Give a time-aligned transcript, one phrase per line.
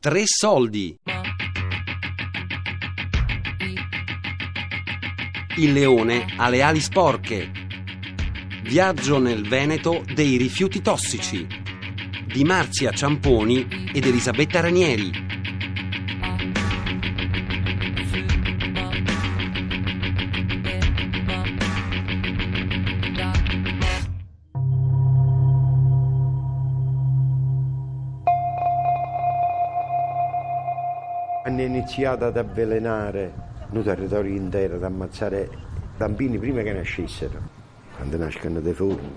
[0.00, 0.96] Tre soldi.
[5.56, 7.50] Il leone ha le ali sporche.
[8.62, 11.44] Viaggio nel Veneto dei rifiuti tossici.
[12.26, 15.27] Di Marzia Ciamponi ed Elisabetta Ranieri.
[31.48, 33.32] Hanno iniziato ad avvelenare
[33.70, 35.48] un territorio intero, ad ammazzare
[35.96, 37.40] bambini prima che nascessero,
[37.96, 39.10] quando nascono dei furmi,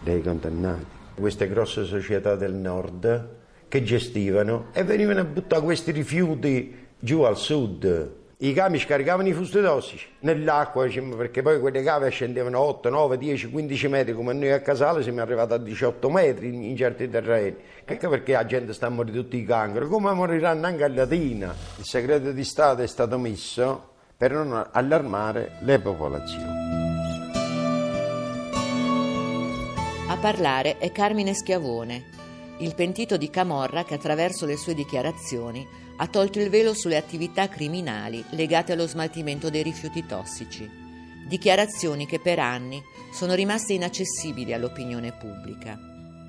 [0.00, 0.94] dei condannati.
[1.16, 3.28] Queste grosse società del nord
[3.66, 8.14] che gestivano e venivano a buttare questi rifiuti giù al sud.
[8.38, 10.86] I camion scaricavano i fusti tossici nell'acqua,
[11.16, 15.22] perché poi quelle cave scendevano 8, 9, 10, 15 metri, come noi a Casale siamo
[15.22, 17.56] arrivati a 18 metri in, in certi terreni.
[17.82, 21.54] Ecco perché la gente sta morire tutti i cancro, come moriranno anche a Latina.
[21.78, 26.64] Il segreto di Stato è stato messo per non allarmare le popolazioni.
[30.08, 32.04] A parlare è Carmine Schiavone,
[32.58, 37.48] il pentito di Camorra che attraverso le sue dichiarazioni ha tolto il velo sulle attività
[37.48, 40.68] criminali legate allo smaltimento dei rifiuti tossici.
[41.26, 45.78] Dichiarazioni che per anni sono rimaste inaccessibili all'opinione pubblica.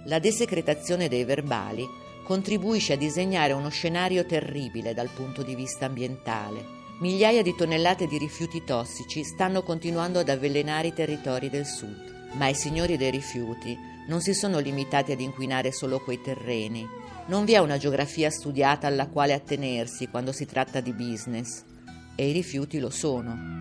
[0.05, 1.85] La desecretazione dei verbali
[2.23, 6.75] contribuisce a disegnare uno scenario terribile dal punto di vista ambientale.
[6.99, 12.47] Migliaia di tonnellate di rifiuti tossici stanno continuando ad avvelenare i territori del sud, ma
[12.47, 16.87] i signori dei rifiuti non si sono limitati ad inquinare solo quei terreni.
[17.27, 21.61] Non vi è una geografia studiata alla quale attenersi quando si tratta di business,
[22.15, 23.55] e i rifiuti lo sono.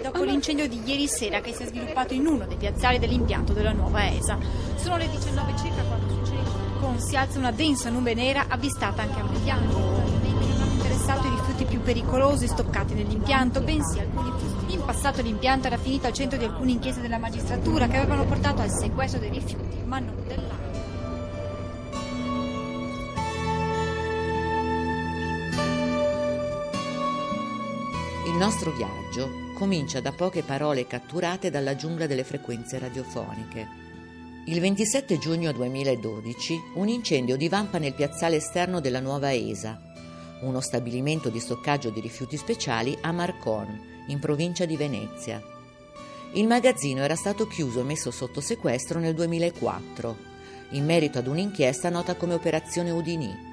[0.00, 3.72] dopo l'incendio di ieri sera che si è sviluppato in uno dei piazzali dell'impianto della
[3.72, 4.38] nuova ESA.
[4.76, 9.20] Sono le 19 circa quando succede con si alza una densa nube nera avvistata anche
[9.20, 10.19] a Mediano.
[11.90, 14.74] Pericolosi stoccati nell'impianto, bensì alcuni fusti.
[14.74, 18.62] In passato l'impianto era finito al centro di alcune inchieste della magistratura che avevano portato
[18.62, 20.68] al sequestro dei rifiuti, ma non dell'acqua.
[28.28, 33.66] Il nostro viaggio comincia da poche parole catturate dalla giungla delle frequenze radiofoniche.
[34.46, 39.89] Il 27 giugno 2012 un incendio divampa nel piazzale esterno della nuova ESA,
[40.40, 45.42] uno stabilimento di stoccaggio di rifiuti speciali a Marcon, in provincia di Venezia.
[46.32, 50.16] Il magazzino era stato chiuso e messo sotto sequestro nel 2004,
[50.70, 53.48] in merito ad un'inchiesta nota come Operazione Udinì.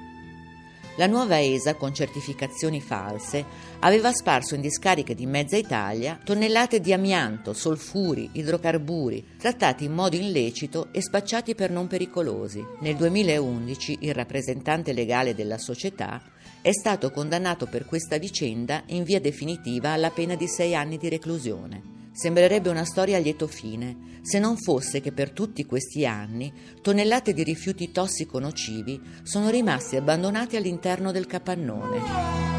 [0.98, 3.44] La nuova ESA, con certificazioni false,
[3.78, 10.16] aveva sparso in discariche di mezza Italia tonnellate di amianto, solfuri, idrocarburi, trattati in modo
[10.16, 12.64] illecito e spacciati per non pericolosi.
[12.80, 16.20] Nel 2011 il rappresentante legale della società
[16.68, 21.08] è stato condannato per questa vicenda in via definitiva alla pena di sei anni di
[21.08, 22.10] reclusione.
[22.12, 26.52] Sembrerebbe una storia a lieto fine, se non fosse che per tutti questi anni
[26.82, 32.57] tonnellate di rifiuti tossico-nocivi sono rimasti abbandonati all'interno del capannone.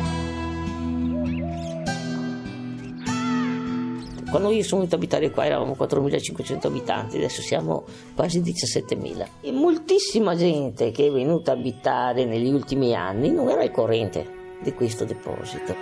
[4.30, 9.28] Quando io sono venuto a abitare qua eravamo 4.500 abitanti, adesso siamo quasi 17.000.
[9.42, 14.58] E moltissima gente che è venuta a abitare negli ultimi anni non era al corrente
[14.62, 15.76] di questo deposito.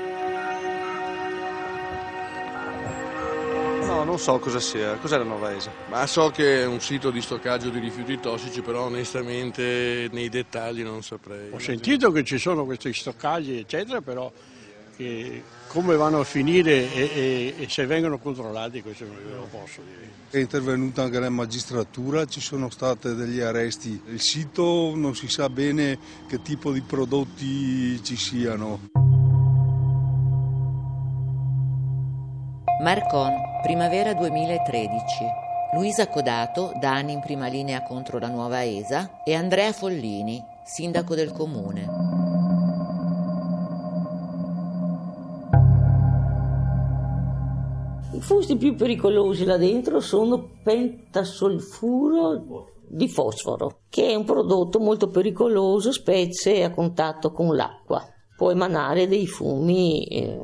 [3.86, 4.96] No, non so cosa sia.
[4.96, 5.72] Cos'è la nuova ESA?
[5.90, 10.84] Ma so che è un sito di stoccaggio di rifiuti tossici, però onestamente nei dettagli
[10.84, 11.50] non saprei.
[11.52, 14.32] Ho sentito che ci sono questi stoccaggi, eccetera, però
[15.68, 20.16] come vanno a finire e, e, e, se vengono controllati questo non lo posso dire.
[20.30, 24.02] È intervenuta anche la magistratura, ci sono stati degli arresti.
[24.08, 28.80] Il sito non si sa bene che tipo di prodotti ci siano.
[32.82, 33.34] Marcon,
[33.64, 35.46] primavera 2013.
[35.74, 41.16] Luisa Codato, da anni in prima linea contro la nuova ESA, e Andrea Follini, sindaco
[41.16, 41.97] del comune.
[48.28, 55.94] Fusti più pericolosi là dentro sono pentasolfuro di fosforo, che è un prodotto molto pericoloso,
[55.94, 60.38] specie a contatto con l'acqua può emanare dei fumi eh,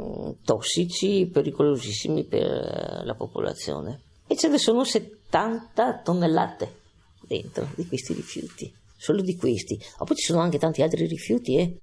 [0.46, 4.00] tossici pericolosissimi per la popolazione.
[4.28, 6.80] E ce ne sono 70 tonnellate
[7.28, 9.78] dentro di questi rifiuti, solo di questi.
[10.00, 11.78] Ma poi ci sono anche tanti altri rifiuti eh,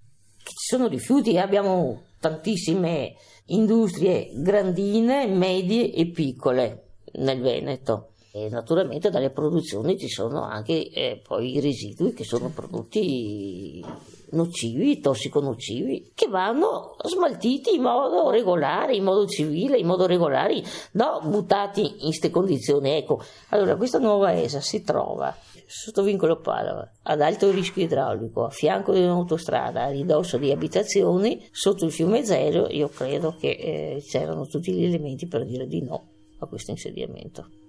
[0.44, 3.14] ci sono rifiuti, abbiamo tantissime
[3.46, 6.84] industrie grandine, medie e piccole
[7.14, 8.12] nel Veneto.
[8.32, 13.84] E naturalmente dalle produzioni ci sono anche eh, poi i residui che sono prodotti
[14.30, 20.62] nocivi, tossico-nocivi, che vanno smaltiti in modo regolare, in modo civile, in modo regolare,
[20.92, 22.90] no buttati in queste condizioni.
[22.90, 25.34] Ecco, allora questa nuova ESA si trova
[25.66, 31.46] sotto vincolo Padova, ad alto rischio idraulico, a fianco di un'autostrada, a ridosso di abitazioni,
[31.52, 35.82] sotto il fiume Zero, io credo che eh, c'erano tutti gli elementi per dire di
[35.82, 36.08] no
[36.40, 37.59] a questo insediamento.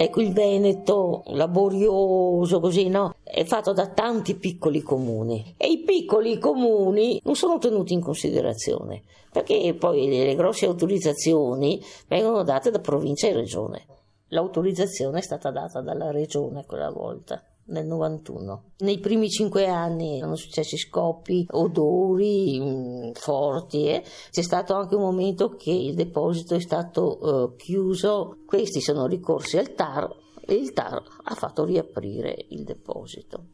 [0.00, 3.16] Ecco, il Veneto, laborioso così, no?
[3.24, 9.02] È fatto da tanti piccoli comuni e i piccoli comuni non sono tenuti in considerazione
[9.32, 13.86] perché poi le, grosse autorizzazioni vengono date da provincia e regione.
[14.28, 18.62] L'autorizzazione è stata data dalla regione quella volta nel 91.
[18.78, 23.86] Nei primi cinque anni erano successi scoppi, odori mh, mm, forti.
[23.86, 24.02] Eh.
[24.30, 28.38] C'è stato anche un momento che il deposito è stato uh, chiuso.
[28.46, 30.08] Questi sono ricorsi al TAR
[30.44, 33.44] e il TAR ha fatto riaprire il deposito.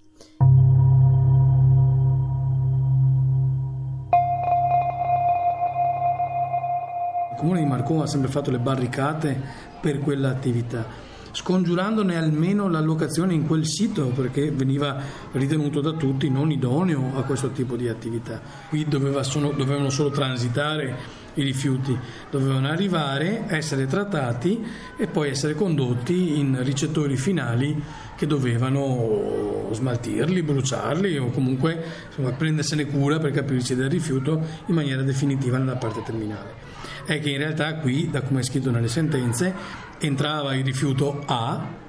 [7.32, 9.38] Il comune di Marcona ha sempre fatto le barricate
[9.81, 15.02] per quell'attività scongiurandone almeno l'allocazione in quel sito perché veniva
[15.32, 18.40] ritenuto da tutti non idoneo a questo tipo di attività.
[18.69, 18.86] Qui
[19.22, 21.96] solo, dovevano solo transitare i rifiuti,
[22.31, 24.64] dovevano arrivare, essere trattati
[24.96, 27.82] e poi essere condotti in ricettori finali
[28.25, 35.03] che dovevano smaltirli, bruciarli o comunque insomma, prendersene cura per capirci del rifiuto in maniera
[35.03, 36.73] definitiva nella parte terminale.
[37.05, 39.55] È che in realtà qui, da come è scritto nelle sentenze,
[39.99, 41.82] entrava il rifiuto A,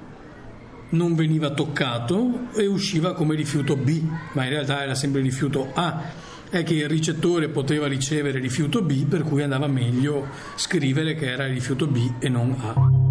[0.90, 4.02] non veniva toccato e usciva come rifiuto B,
[4.32, 6.24] ma in realtà era sempre rifiuto A.
[6.48, 11.46] È che il ricettore poteva ricevere rifiuto B, per cui andava meglio scrivere che era
[11.46, 13.05] rifiuto B e non A.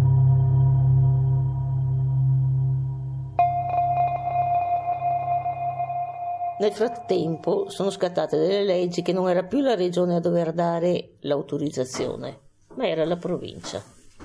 [6.58, 11.16] Nel frattempo sono scattate delle leggi che non era più la regione a dover dare
[11.20, 12.40] l'autorizzazione,
[12.76, 13.82] ma era la provincia.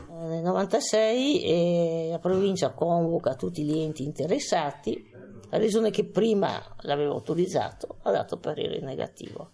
[0.07, 5.11] Nel 96 eh, la provincia convoca tutti gli enti interessati,
[5.49, 9.51] la regione che prima l'aveva autorizzato ha dato parere negativo.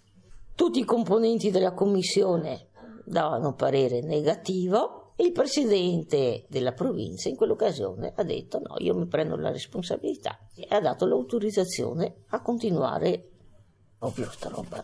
[0.53, 2.68] Tutti i componenti della commissione
[3.03, 9.36] davano parere negativo il presidente della provincia in quell'occasione ha detto no, io mi prendo
[9.36, 13.30] la responsabilità e ha dato l'autorizzazione a continuare
[13.98, 14.84] proprio sta roba.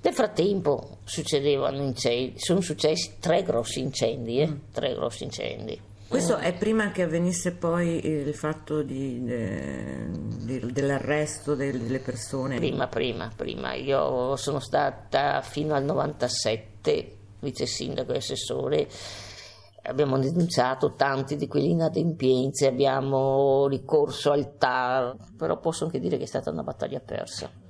[0.00, 4.60] Nel frattempo succedevano incendi, sono successi tre grossi incendi, eh?
[4.72, 5.80] tre grossi incendi.
[6.06, 12.56] Questo è prima che avvenisse poi il fatto di, de, di, dell'arresto delle persone?
[12.56, 13.74] Prima, prima, prima.
[13.74, 18.88] Io sono stata fino al 97 vice sindaco e assessore.
[19.88, 26.24] Abbiamo denunciato tanti di quelle inadempienze, abbiamo ricorso al TAR, però posso anche dire che
[26.24, 27.67] è stata una battaglia persa.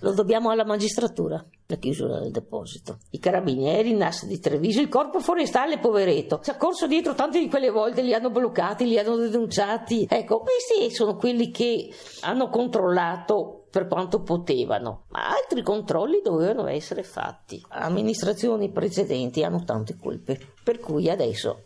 [0.00, 2.98] Lo dobbiamo alla magistratura, la chiusura del deposito.
[3.10, 6.40] I carabinieri, il NAS di Treviso, il corpo forestale, poveretto.
[6.42, 10.06] Si è corso dietro tante di quelle volte, li hanno bloccati, li hanno denunciati.
[10.08, 11.88] Ecco, questi sono quelli che
[12.20, 17.62] hanno controllato per quanto potevano, ma altri controlli dovevano essere fatti.
[17.68, 21.65] Amministrazioni precedenti hanno tante colpe, per cui adesso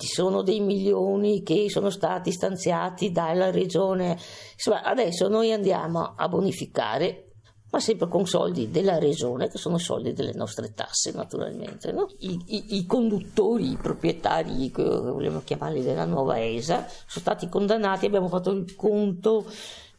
[0.00, 4.16] ci sono dei milioni che sono stati stanziati dalla regione.
[4.54, 7.26] Insomma, adesso noi andiamo a bonificare
[7.70, 11.92] ma sempre con soldi della regione, che sono soldi delle nostre tasse naturalmente.
[11.92, 12.08] No?
[12.18, 18.06] I, i, I, conduttori, i proprietari, che vogliamo chiamarli della nuova ESA, sono stati condannati,
[18.06, 19.46] abbiamo fatto il conto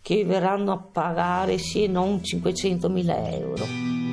[0.02, 4.11] che verranno a pagare sì e non 500 mila euro.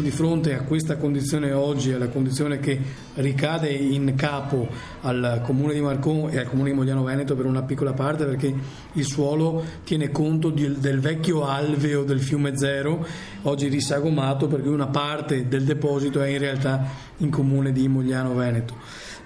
[0.00, 2.80] Siamo di fronte a questa condizione oggi, alla condizione che
[3.14, 4.66] ricade in capo
[5.02, 8.52] al comune di Marcon e al comune di Mogliano Veneto per una piccola parte perché
[8.92, 13.04] il suolo tiene conto di, del vecchio alveo del fiume Zero,
[13.42, 16.86] oggi risagomato perché una parte del deposito è in realtà
[17.18, 18.74] in comune di Mogliano Veneto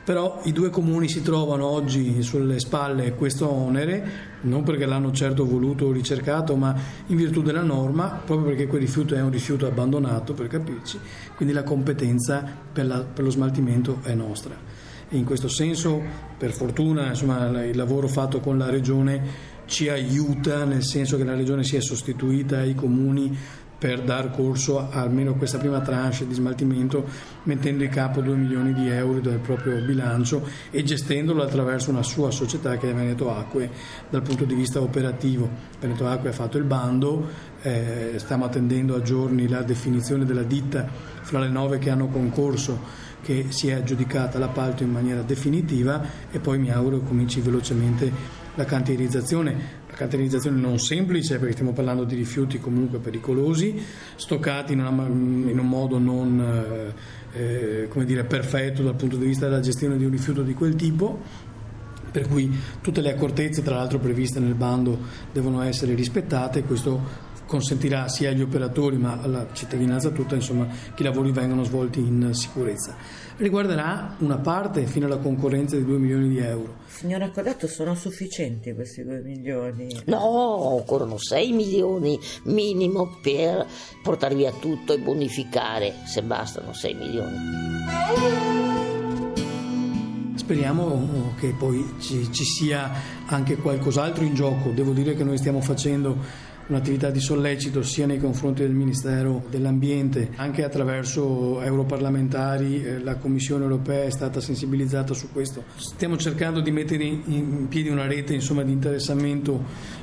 [0.04, 5.46] però i due comuni si trovano oggi sulle spalle questo onere, non perché l'hanno certo
[5.46, 9.66] voluto o ricercato, ma in virtù della norma, proprio perché quel rifiuto è un rifiuto
[9.66, 10.98] abbandonato, per capirci,
[11.36, 14.54] quindi la competenza per, la, per lo smaltimento è nostra.
[15.08, 16.02] E in questo senso,
[16.36, 21.34] per fortuna, insomma, il lavoro fatto con la Regione ci aiuta, nel senso che la
[21.34, 23.34] Regione si è sostituita ai comuni
[23.84, 27.04] per dar corso a almeno questa prima tranche di smaltimento
[27.42, 32.30] mettendo in capo 2 milioni di euro del proprio bilancio e gestendolo attraverso una sua
[32.30, 33.70] società che è Veneto Acque
[34.08, 35.50] dal punto di vista operativo.
[35.78, 37.28] Veneto Acque ha fatto il bando,
[37.60, 40.88] eh, stiamo attendendo a giorni la definizione della ditta
[41.20, 46.38] fra le nove che hanno concorso che si è aggiudicata l'appalto in maniera definitiva e
[46.38, 48.10] poi mi auguro cominci velocemente
[48.54, 49.82] la cantierizzazione.
[49.94, 53.80] La cantierizzazione non semplice perché stiamo parlando di rifiuti comunque pericolosi,
[54.16, 56.92] stoccati in, una, in un modo non
[57.32, 60.74] eh, come dire, perfetto dal punto di vista della gestione di un rifiuto di quel
[60.74, 61.20] tipo,
[62.10, 64.98] per cui tutte le accortezze tra l'altro previste nel bando
[65.32, 71.04] devono essere rispettate questo consentirà sia agli operatori ma alla cittadinanza tutta insomma, che i
[71.04, 72.96] lavori vengano svolti in sicurezza.
[73.36, 76.76] Riguarderà una parte fino alla concorrenza di 2 milioni di euro.
[76.86, 79.88] Signora Codato, sono sufficienti questi 2 milioni?
[80.04, 83.66] No, occorrono 6 milioni minimo per
[84.04, 87.36] portare via tutto e bonificare, se bastano 6 milioni.
[90.36, 92.92] Speriamo che poi ci, ci sia
[93.26, 94.70] anche qualcos'altro in gioco.
[94.70, 96.16] Devo dire che noi stiamo facendo
[96.66, 103.64] un'attività di sollecito sia nei confronti del Ministero dell'Ambiente, anche attraverso europarlamentari, eh, la Commissione
[103.64, 105.64] europea è stata sensibilizzata su questo.
[105.76, 109.62] Stiamo cercando di mettere in piedi una rete insomma, di interessamento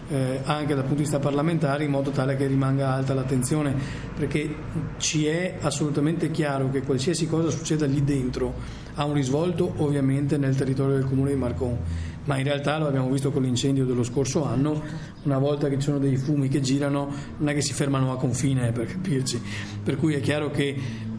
[0.09, 3.73] eh, anche dal punto di vista parlamentare in modo tale che rimanga alta l'attenzione,
[4.15, 4.53] perché
[4.97, 8.53] ci è assolutamente chiaro che qualsiasi cosa succeda lì dentro
[8.95, 11.77] ha un risvolto ovviamente nel territorio del comune di Marcon
[12.25, 14.81] ma in realtà lo abbiamo visto con l'incendio dello scorso anno,
[15.23, 18.17] una volta che ci sono dei fumi che girano non è che si fermano a
[18.17, 19.41] confine per capirci,
[19.83, 21.09] per cui è chiaro che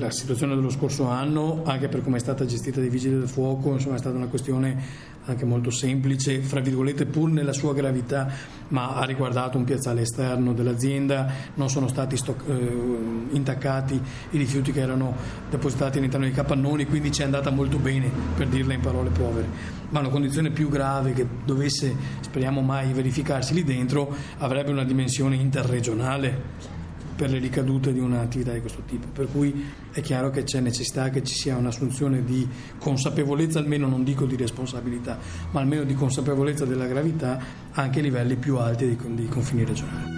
[0.00, 3.72] la situazione dello scorso anno, anche per come è stata gestita dai vigili del fuoco,
[3.72, 8.32] insomma, è stata una questione anche molto semplice, fra virgolette, pur nella sua gravità,
[8.68, 14.72] ma ha riguardato un piazzale esterno dell'azienda, non sono stati stoc- eh, intaccati i rifiuti
[14.72, 15.14] che erano
[15.48, 19.46] depositati all'interno dei capannoni, quindi ci è andata molto bene, per dirla in parole povere.
[19.90, 25.36] Ma una condizione più grave che dovesse, speriamo mai, verificarsi lì dentro, avrebbe una dimensione
[25.36, 26.78] interregionale
[27.20, 29.08] per le ricadute di un'attività di questo tipo.
[29.12, 32.48] Per cui è chiaro che c'è necessità che ci sia un'assunzione di
[32.78, 35.18] consapevolezza, almeno non dico di responsabilità,
[35.50, 37.38] ma almeno di consapevolezza della gravità
[37.72, 40.12] anche a livelli più alti dei, dei confini regionali.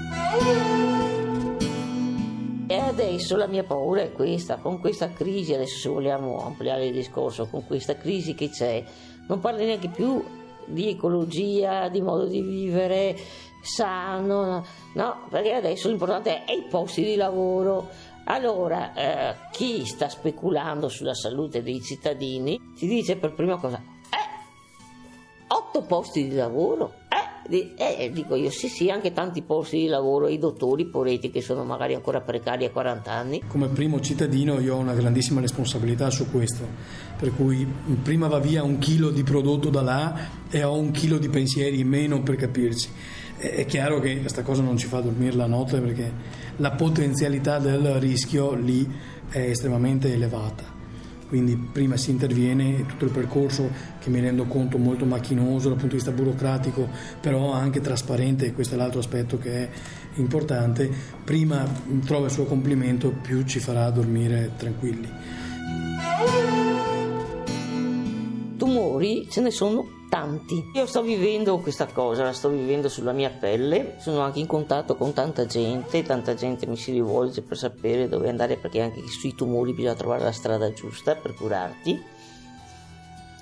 [2.69, 6.93] E adesso la mia paura è questa, con questa crisi, adesso se vogliamo ampliare il
[6.93, 8.85] discorso, con questa crisi che c'è,
[9.27, 10.23] non parli neanche più
[10.67, 13.17] di ecologia, di modo di vivere,
[13.63, 15.27] sano, no?
[15.31, 17.89] Perché adesso l'importante è i posti di lavoro.
[18.25, 25.47] Allora, eh, chi sta speculando sulla salute dei cittadini ti dice per prima cosa, eh,
[25.49, 27.01] otto posti di lavoro?
[27.09, 31.41] Eh, eh, dico io sì sì, anche tanti posti di lavoro, i dottori, poretti che
[31.41, 33.43] sono magari ancora precari a 40 anni.
[33.49, 36.65] Come primo cittadino io ho una grandissima responsabilità su questo,
[37.19, 37.67] per cui
[38.03, 40.15] prima va via un chilo di prodotto da là
[40.49, 42.89] e ho un chilo di pensieri in meno per capirci
[43.51, 46.13] è chiaro che questa cosa non ci fa dormire la notte perché
[46.57, 48.89] la potenzialità del rischio lì
[49.29, 50.81] è estremamente elevata.
[51.27, 53.69] Quindi prima si interviene tutto il percorso
[53.99, 56.89] che mi rendo conto molto macchinoso dal punto di vista burocratico,
[57.21, 59.69] però anche trasparente, questo è l'altro aspetto che è
[60.17, 60.89] importante,
[61.25, 61.67] prima
[62.05, 65.09] trova il suo complimento più ci farà dormire tranquilli.
[68.59, 70.73] Tumori ce ne sono tanti.
[70.75, 74.95] Io sto vivendo questa cosa, la sto vivendo sulla mia pelle, sono anche in contatto
[74.95, 79.35] con tanta gente, tanta gente mi si rivolge per sapere dove andare perché anche sui
[79.35, 81.99] tumori bisogna trovare la strada giusta per curarti.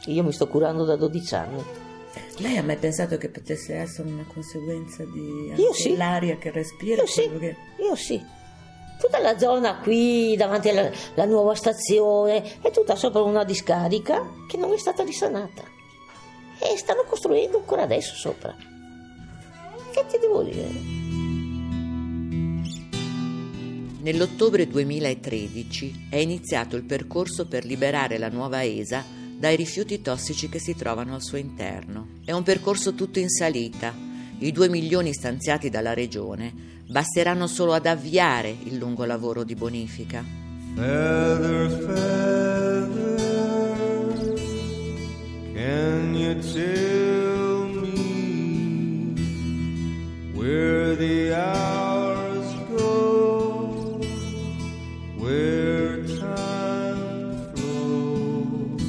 [0.06, 1.64] Io mi sto curando da 12 anni.
[2.36, 5.96] Lei ha mai pensato che potesse essere una conseguenza di sì.
[5.96, 7.02] l'aria che respira?
[7.02, 7.28] Io sì.
[7.36, 7.56] Che...
[7.80, 8.24] Io sì.
[8.96, 14.72] Tutta la zona qui davanti alla nuova stazione è tutta sopra una discarica che non
[14.72, 15.78] è stata risanata
[16.60, 18.54] e stanno costruendo ancora adesso sopra.
[19.92, 20.98] Che ti devo dire?
[24.02, 29.04] Nell'ottobre 2013 è iniziato il percorso per liberare la nuova ESA
[29.36, 32.08] dai rifiuti tossici che si trovano al suo interno.
[32.24, 33.94] È un percorso tutto in salita.
[34.38, 36.52] I 2 milioni stanziati dalla Regione
[36.86, 40.24] basteranno solo ad avviare il lungo lavoro di bonifica.
[40.74, 43.19] Feather, feather.
[45.70, 49.14] Can you tell me
[50.34, 54.00] where the hours go,
[55.16, 58.82] where time flows?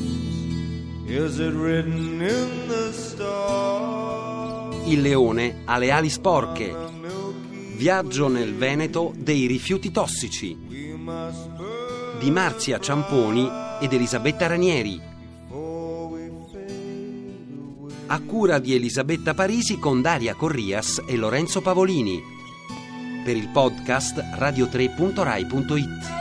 [1.06, 4.76] Is it written in the stars?
[4.88, 6.76] Il leone ha le ali sporche.
[7.76, 10.58] Viaggio nel Veneto dei rifiuti tossici
[12.20, 13.48] di Marzia Ciamponi
[13.80, 15.11] ed Elisabetta Ranieri.
[18.12, 22.22] A cura di Elisabetta Parisi con Daria Corrias e Lorenzo Pavolini.
[23.24, 26.21] Per il podcast radio3.rai.it.